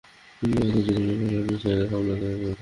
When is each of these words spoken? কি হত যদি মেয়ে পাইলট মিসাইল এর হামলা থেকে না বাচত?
কি 0.41 0.47
হত 0.51 0.75
যদি 0.87 1.01
মেয়ে 1.01 1.15
পাইলট 1.21 1.45
মিসাইল 1.47 1.79
এর 1.81 1.87
হামলা 1.91 2.15
থেকে 2.15 2.35
না 2.35 2.37
বাচত? 2.41 2.59